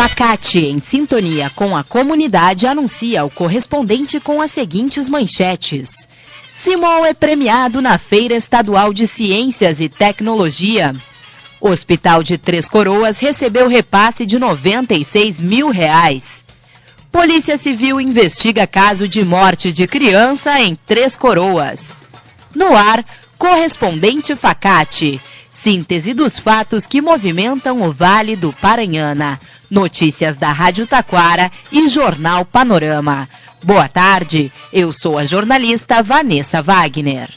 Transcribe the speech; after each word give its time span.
Facate, 0.00 0.60
em 0.60 0.78
sintonia 0.78 1.50
com 1.56 1.76
a 1.76 1.82
comunidade, 1.82 2.68
anuncia 2.68 3.24
o 3.24 3.30
correspondente 3.30 4.20
com 4.20 4.40
as 4.40 4.52
seguintes 4.52 5.08
manchetes. 5.08 6.06
Simol 6.54 7.04
é 7.04 7.12
premiado 7.12 7.82
na 7.82 7.98
Feira 7.98 8.36
Estadual 8.36 8.94
de 8.94 9.08
Ciências 9.08 9.80
e 9.80 9.88
Tecnologia. 9.88 10.94
Hospital 11.60 12.22
de 12.22 12.38
Três 12.38 12.68
Coroas 12.68 13.18
recebeu 13.18 13.66
repasse 13.66 14.24
de 14.24 14.38
96 14.38 15.40
mil 15.40 15.68
reais. 15.68 16.44
Polícia 17.10 17.58
Civil 17.58 18.00
investiga 18.00 18.68
caso 18.68 19.08
de 19.08 19.24
morte 19.24 19.72
de 19.72 19.88
criança 19.88 20.60
em 20.60 20.76
Três 20.76 21.16
Coroas. 21.16 22.04
No 22.54 22.72
ar, 22.76 23.04
correspondente 23.36 24.36
Facate. 24.36 25.20
Síntese 25.60 26.14
dos 26.14 26.38
fatos 26.38 26.86
que 26.86 27.02
movimentam 27.02 27.82
o 27.82 27.90
Vale 27.90 28.36
do 28.36 28.52
Paranhana. 28.52 29.40
Notícias 29.68 30.36
da 30.36 30.52
Rádio 30.52 30.86
Taquara 30.86 31.50
e 31.72 31.88
Jornal 31.88 32.44
Panorama. 32.44 33.28
Boa 33.64 33.88
tarde, 33.88 34.52
eu 34.72 34.92
sou 34.92 35.18
a 35.18 35.24
jornalista 35.24 36.00
Vanessa 36.00 36.62
Wagner. 36.62 37.28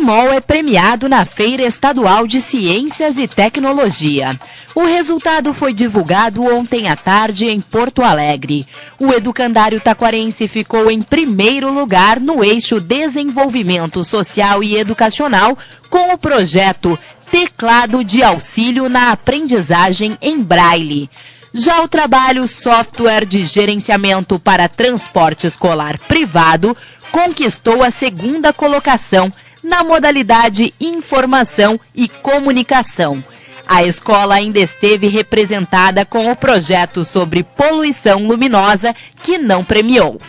Simol 0.00 0.32
é 0.32 0.40
premiado 0.40 1.10
na 1.10 1.26
Feira 1.26 1.62
Estadual 1.62 2.26
de 2.26 2.40
Ciências 2.40 3.18
e 3.18 3.28
Tecnologia. 3.28 4.34
O 4.74 4.86
resultado 4.86 5.52
foi 5.52 5.74
divulgado 5.74 6.42
ontem 6.42 6.88
à 6.88 6.96
tarde 6.96 7.44
em 7.44 7.60
Porto 7.60 8.02
Alegre. 8.02 8.66
O 8.98 9.12
educandário 9.12 9.78
taquarense 9.78 10.48
ficou 10.48 10.90
em 10.90 11.02
primeiro 11.02 11.70
lugar 11.70 12.18
no 12.18 12.42
eixo 12.42 12.80
Desenvolvimento 12.80 14.02
Social 14.02 14.62
e 14.62 14.74
Educacional 14.74 15.56
com 15.90 16.14
o 16.14 16.16
projeto 16.16 16.98
Teclado 17.30 18.02
de 18.02 18.22
Auxílio 18.22 18.88
na 18.88 19.12
Aprendizagem 19.12 20.16
em 20.22 20.40
Braille. 20.40 21.10
Já 21.52 21.82
o 21.82 21.88
trabalho 21.88 22.48
Software 22.48 23.26
de 23.26 23.44
Gerenciamento 23.44 24.38
para 24.38 24.66
Transporte 24.66 25.46
Escolar 25.46 25.98
Privado 26.08 26.74
conquistou 27.12 27.82
a 27.82 27.90
segunda 27.90 28.50
colocação 28.50 29.30
na 29.62 29.84
modalidade 29.84 30.74
Informação 30.80 31.78
e 31.94 32.08
Comunicação. 32.08 33.22
A 33.66 33.84
escola 33.84 34.34
ainda 34.34 34.58
esteve 34.58 35.06
representada 35.06 36.04
com 36.04 36.30
o 36.30 36.36
projeto 36.36 37.04
sobre 37.04 37.44
poluição 37.44 38.26
luminosa, 38.26 38.94
que 39.22 39.38
não 39.38 39.64
premiou. 39.64 40.20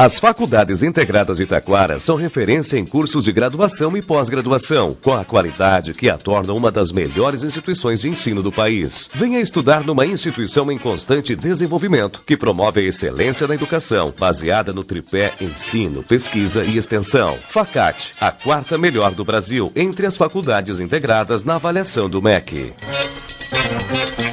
As 0.00 0.16
faculdades 0.20 0.84
integradas 0.84 1.38
de 1.38 1.44
Taquara 1.44 1.98
são 1.98 2.14
referência 2.14 2.78
em 2.78 2.86
cursos 2.86 3.24
de 3.24 3.32
graduação 3.32 3.96
e 3.96 4.00
pós-graduação, 4.00 4.96
com 5.02 5.12
a 5.12 5.24
qualidade 5.24 5.92
que 5.92 6.08
a 6.08 6.16
torna 6.16 6.52
uma 6.52 6.70
das 6.70 6.92
melhores 6.92 7.42
instituições 7.42 8.00
de 8.00 8.08
ensino 8.08 8.40
do 8.40 8.52
país. 8.52 9.10
Venha 9.12 9.40
estudar 9.40 9.82
numa 9.82 10.06
instituição 10.06 10.70
em 10.70 10.78
constante 10.78 11.34
desenvolvimento, 11.34 12.22
que 12.24 12.36
promove 12.36 12.80
a 12.80 12.84
excelência 12.84 13.48
na 13.48 13.56
educação, 13.56 14.14
baseada 14.16 14.72
no 14.72 14.84
tripé 14.84 15.32
ensino, 15.40 16.04
pesquisa 16.04 16.62
e 16.62 16.78
extensão. 16.78 17.36
Facate, 17.48 18.14
a 18.20 18.30
quarta 18.30 18.78
melhor 18.78 19.10
do 19.16 19.24
Brasil 19.24 19.72
entre 19.74 20.06
as 20.06 20.16
faculdades 20.16 20.78
integradas 20.78 21.42
na 21.42 21.56
avaliação 21.56 22.08
do 22.08 22.22
MEC. 22.22 22.72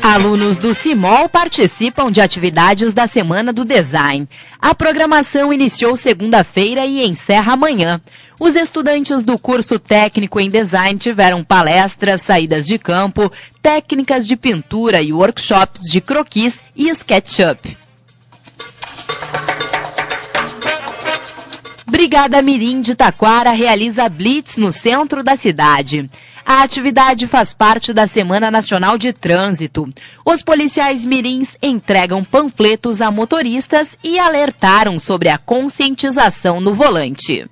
Alunos 0.08 0.58
do 0.58 0.72
CIMOL 0.72 1.28
participam 1.28 2.12
de 2.12 2.22
atividades 2.22 2.94
da 2.94 3.08
Semana 3.08 3.52
do 3.52 3.66
Design. 3.66 4.30
A 4.62 4.76
programação 4.76 5.52
iniciou 5.52 5.96
segunda-feira 5.96 6.86
e 6.86 7.04
encerra 7.04 7.54
amanhã. 7.54 8.00
Os 8.40 8.56
estudantes 8.56 9.24
do 9.24 9.36
curso 9.40 9.80
técnico 9.80 10.40
em 10.40 10.48
design 10.48 11.00
tiveram 11.00 11.44
palestras, 11.44 12.22
saídas 12.22 12.68
de 12.68 12.78
campo, 12.78 13.32
técnicas 13.64 14.28
de 14.28 14.36
pintura 14.36 15.02
e 15.02 15.12
workshops 15.12 15.90
de 15.90 16.00
croquis 16.00 16.62
e 16.76 16.88
SketchUp. 16.92 17.76
Brigada 21.88 22.44
Mirim 22.44 22.80
de 22.80 22.94
Taquara 22.94 23.50
realiza 23.50 24.08
blitz 24.08 24.56
no 24.58 24.72
centro 24.72 25.24
da 25.24 25.36
cidade. 25.36 26.08
A 26.46 26.62
atividade 26.62 27.26
faz 27.26 27.56
parte 27.56 27.92
da 27.92 28.06
Semana 28.06 28.52
Nacional 28.52 29.00
de 29.00 29.12
Trânsito. 29.12 29.90
Os 30.24 30.44
policiais 30.44 31.04
mirins 31.04 31.58
entregam 31.60 32.24
panfletos 32.24 33.02
a 33.02 33.10
motoristas 33.10 33.98
e 34.04 34.20
alertaram 34.20 35.00
sobre 35.00 35.30
a 35.30 35.40
conscientização 35.40 36.62
no 36.62 36.76
volante. 36.76 37.50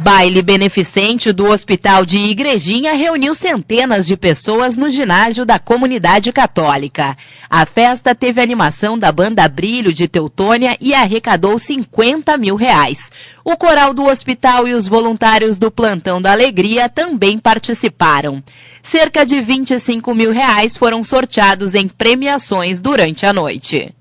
Baile 0.00 0.42
beneficente 0.42 1.32
do 1.32 1.46
Hospital 1.46 2.06
de 2.06 2.18
Igrejinha 2.18 2.94
reuniu 2.94 3.34
centenas 3.34 4.06
de 4.06 4.16
pessoas 4.16 4.76
no 4.76 4.88
ginásio 4.88 5.44
da 5.44 5.58
comunidade 5.58 6.30
católica. 6.32 7.16
A 7.50 7.66
festa 7.66 8.14
teve 8.14 8.40
animação 8.40 8.96
da 8.96 9.10
banda 9.10 9.48
Brilho 9.48 9.92
de 9.92 10.06
Teutônia 10.06 10.76
e 10.80 10.94
arrecadou 10.94 11.58
50 11.58 12.38
mil 12.38 12.54
reais. 12.54 13.10
O 13.44 13.56
coral 13.56 13.92
do 13.92 14.04
hospital 14.04 14.68
e 14.68 14.72
os 14.72 14.86
voluntários 14.86 15.58
do 15.58 15.68
Plantão 15.68 16.22
da 16.22 16.30
Alegria 16.30 16.88
também 16.88 17.36
participaram. 17.36 18.40
Cerca 18.82 19.26
de 19.26 19.40
25 19.40 20.14
mil 20.14 20.30
reais 20.30 20.76
foram 20.76 21.02
sorteados 21.02 21.74
em 21.74 21.88
premiações 21.88 22.80
durante 22.80 23.26
a 23.26 23.32
noite. 23.32 23.92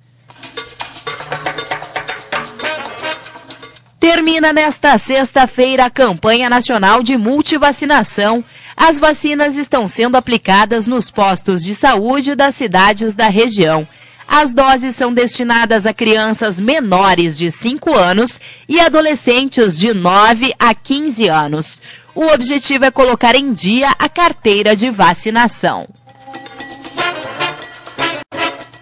Termina 3.99 4.53
nesta 4.53 4.95
sexta-feira 4.99 5.85
a 5.85 5.89
campanha 5.89 6.49
nacional 6.49 7.01
de 7.01 7.17
multivacinação. 7.17 8.43
As 8.75 8.99
vacinas 8.99 9.57
estão 9.57 9.87
sendo 9.87 10.15
aplicadas 10.15 10.85
nos 10.85 11.09
postos 11.09 11.63
de 11.63 11.73
saúde 11.73 12.35
das 12.35 12.53
cidades 12.53 13.15
da 13.15 13.27
região. 13.27 13.87
As 14.27 14.53
doses 14.53 14.95
são 14.95 15.11
destinadas 15.11 15.87
a 15.87 15.93
crianças 15.93 16.59
menores 16.59 17.37
de 17.37 17.49
5 17.49 17.95
anos 17.95 18.39
e 18.69 18.79
adolescentes 18.79 19.79
de 19.79 19.93
9 19.95 20.53
a 20.59 20.75
15 20.75 21.27
anos. 21.27 21.81
O 22.13 22.25
objetivo 22.27 22.85
é 22.85 22.91
colocar 22.91 23.35
em 23.35 23.51
dia 23.51 23.89
a 23.97 24.07
carteira 24.07 24.75
de 24.75 24.91
vacinação. 24.91 25.87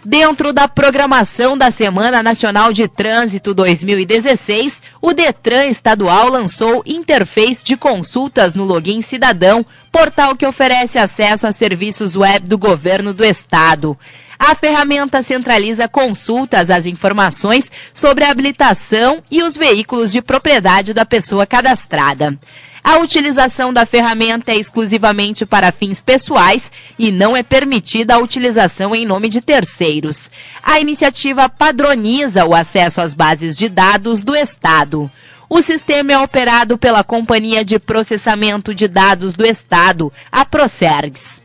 Dentro 0.07 0.53
da 0.53 0.67
programação 0.67 1.57
da 1.57 1.71
Semana 1.71 2.21
Nacional 2.21 2.71
de 2.71 2.87
Trânsito 2.87 3.55
2016, 3.55 4.83
o 5.01 5.13
Detran 5.13 5.65
Estadual 5.65 6.29
lançou 6.29 6.83
interface 6.85 7.65
de 7.65 7.75
consultas 7.75 8.53
no 8.53 8.65
Login 8.65 9.01
Cidadão, 9.01 9.65
portal 9.91 10.35
que 10.35 10.45
oferece 10.45 10.99
acesso 10.99 11.47
a 11.47 11.51
serviços 11.51 12.15
web 12.15 12.47
do 12.47 12.55
governo 12.55 13.15
do 13.15 13.25
estado. 13.25 13.97
A 14.37 14.53
ferramenta 14.53 15.23
centraliza 15.23 15.87
consultas 15.87 16.69
às 16.69 16.85
informações 16.85 17.71
sobre 17.91 18.25
a 18.25 18.29
habilitação 18.29 19.23
e 19.31 19.41
os 19.41 19.57
veículos 19.57 20.11
de 20.11 20.21
propriedade 20.21 20.93
da 20.93 21.03
pessoa 21.03 21.47
cadastrada. 21.47 22.37
A 22.85 22.99
utilização 22.99 23.73
da 23.73 23.83
ferramenta 23.83 24.51
é 24.51 24.57
exclusivamente 24.57 25.43
para 25.43 25.71
fins 25.71 25.99
pessoais 25.99 26.71
e 26.99 27.11
não 27.11 27.35
é 27.35 27.41
permitida 27.41 28.13
a 28.13 28.19
utilização 28.19 28.95
em 28.95 29.07
nome 29.07 29.27
de 29.27 29.41
terceiros. 29.41 30.29
A 30.61 30.79
iniciativa 30.79 31.49
padroniza 31.49 32.45
o 32.45 32.53
acesso 32.53 33.01
às 33.01 33.15
bases 33.15 33.57
de 33.57 33.69
dados 33.69 34.21
do 34.21 34.35
Estado. 34.35 35.09
O 35.49 35.63
sistema 35.63 36.11
é 36.13 36.19
operado 36.19 36.77
pela 36.77 37.03
Companhia 37.03 37.65
de 37.65 37.79
Processamento 37.79 38.71
de 38.71 38.87
Dados 38.87 39.33
do 39.33 39.43
Estado, 39.43 40.13
a 40.31 40.45
Procergs. 40.45 41.41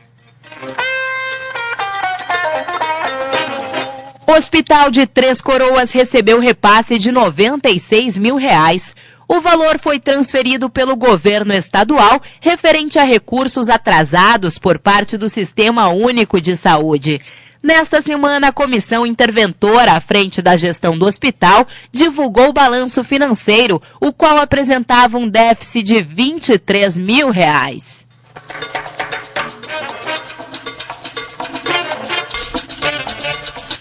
Hospital 4.27 4.91
de 4.91 5.07
Três 5.07 5.41
Coroas 5.41 5.91
recebeu 5.91 6.39
repasse 6.39 6.99
de 6.99 7.11
96 7.11 8.19
mil 8.19 8.35
reais. 8.35 8.95
O 9.31 9.39
valor 9.39 9.79
foi 9.79 9.97
transferido 9.97 10.69
pelo 10.69 10.93
governo 10.93 11.53
estadual 11.53 12.21
referente 12.41 12.99
a 12.99 13.05
recursos 13.05 13.69
atrasados 13.69 14.59
por 14.59 14.77
parte 14.77 15.15
do 15.15 15.29
Sistema 15.29 15.87
Único 15.87 16.41
de 16.41 16.53
Saúde. 16.57 17.21
Nesta 17.63 18.01
semana, 18.01 18.49
a 18.49 18.51
comissão 18.51 19.07
interventora 19.07 19.93
à 19.93 20.01
frente 20.01 20.41
da 20.41 20.57
gestão 20.57 20.97
do 20.97 21.05
hospital 21.05 21.65
divulgou 21.93 22.49
o 22.49 22.53
balanço 22.53 23.05
financeiro, 23.05 23.81
o 24.01 24.11
qual 24.11 24.37
apresentava 24.37 25.17
um 25.17 25.29
déficit 25.29 25.81
de 25.81 26.01
23 26.01 26.97
mil 26.97 27.29
reais. 27.29 28.05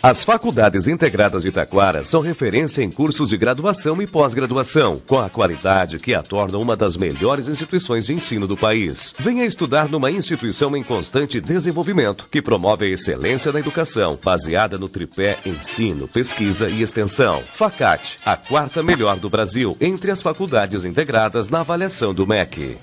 As 0.02 0.24
faculdades 0.24 0.88
integradas 0.88 1.42
de 1.42 1.52
Taquara 1.52 2.02
são 2.02 2.22
referência 2.22 2.82
em 2.82 2.90
cursos 2.90 3.28
de 3.28 3.36
graduação 3.36 4.00
e 4.00 4.06
pós-graduação, 4.06 4.98
com 5.06 5.18
a 5.18 5.28
qualidade 5.28 5.98
que 5.98 6.14
a 6.14 6.22
torna 6.22 6.56
uma 6.56 6.74
das 6.74 6.96
melhores 6.96 7.48
instituições 7.48 8.06
de 8.06 8.14
ensino 8.14 8.46
do 8.46 8.56
país. 8.56 9.14
Venha 9.18 9.44
estudar 9.44 9.90
numa 9.90 10.10
instituição 10.10 10.74
em 10.74 10.82
constante 10.82 11.38
desenvolvimento, 11.38 12.28
que 12.30 12.40
promove 12.40 12.86
a 12.86 12.88
excelência 12.88 13.52
na 13.52 13.60
educação, 13.60 14.18
baseada 14.24 14.78
no 14.78 14.88
tripé 14.88 15.36
ensino, 15.44 16.08
pesquisa 16.08 16.70
e 16.70 16.80
extensão. 16.80 17.42
Facate, 17.52 18.18
a 18.24 18.38
quarta 18.38 18.82
melhor 18.82 19.18
do 19.18 19.28
Brasil 19.28 19.76
entre 19.78 20.10
as 20.10 20.22
faculdades 20.22 20.82
integradas 20.82 21.50
na 21.50 21.60
avaliação 21.60 22.14
do 22.14 22.26
MEC. 22.26 22.78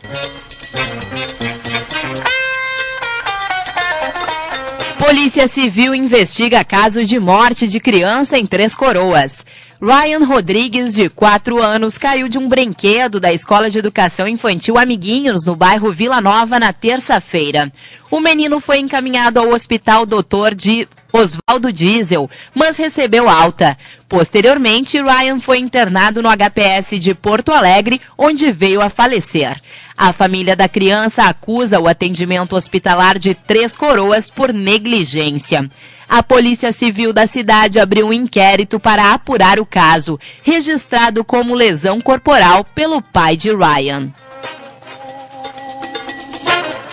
Polícia 5.07 5.47
Civil 5.47 5.95
investiga 5.95 6.65
caso 6.65 7.05
de 7.05 7.17
morte 7.17 7.65
de 7.65 7.79
criança 7.79 8.37
em 8.37 8.45
Três 8.45 8.75
Coroas. 8.75 9.45
Ryan 9.81 10.25
Rodrigues, 10.25 10.93
de 10.93 11.07
4 11.07 11.63
anos, 11.63 11.97
caiu 11.97 12.27
de 12.27 12.37
um 12.37 12.49
brinquedo 12.49 13.17
da 13.17 13.31
Escola 13.31 13.69
de 13.69 13.79
Educação 13.79 14.27
Infantil 14.27 14.77
Amiguinhos, 14.77 15.45
no 15.45 15.55
bairro 15.55 15.93
Vila 15.93 16.19
Nova, 16.19 16.59
na 16.59 16.73
terça-feira. 16.73 17.71
O 18.11 18.19
menino 18.19 18.59
foi 18.59 18.79
encaminhado 18.79 19.39
ao 19.39 19.53
hospital 19.53 20.05
Doutor 20.05 20.53
de 20.53 20.85
Oswaldo 21.11 21.71
Diesel, 21.71 22.29
mas 22.53 22.77
recebeu 22.77 23.29
alta. 23.29 23.77
Posteriormente, 24.07 25.01
Ryan 25.01 25.39
foi 25.39 25.59
internado 25.59 26.21
no 26.21 26.29
HPS 26.29 26.99
de 26.99 27.13
Porto 27.13 27.51
Alegre, 27.51 28.01
onde 28.17 28.51
veio 28.51 28.81
a 28.81 28.89
falecer. 28.89 29.59
A 29.97 30.13
família 30.13 30.55
da 30.55 30.69
criança 30.69 31.23
acusa 31.23 31.79
o 31.79 31.87
atendimento 31.87 32.55
hospitalar 32.55 33.17
de 33.17 33.33
Três 33.33 33.75
Coroas 33.75 34.29
por 34.29 34.53
negligência. 34.53 35.69
A 36.07 36.23
Polícia 36.23 36.71
Civil 36.71 37.11
da 37.11 37.27
cidade 37.27 37.79
abriu 37.79 38.07
um 38.07 38.13
inquérito 38.13 38.79
para 38.79 39.13
apurar 39.13 39.59
o 39.59 39.65
caso, 39.65 40.17
registrado 40.43 41.23
como 41.23 41.53
lesão 41.53 41.99
corporal 41.99 42.63
pelo 42.63 43.01
pai 43.01 43.35
de 43.35 43.49
Ryan. 43.53 44.13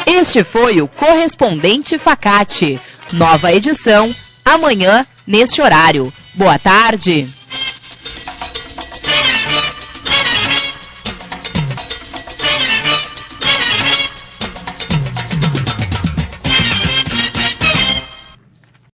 Este 0.07 0.43
foi 0.43 0.81
o 0.81 0.89
correspondente 0.89 1.99
Facate. 1.99 2.81
Nova 3.13 3.53
edição 3.53 4.15
amanhã 4.45 5.07
neste 5.27 5.61
horário. 5.63 6.13
Boa 6.35 6.59
tarde. 6.59 7.29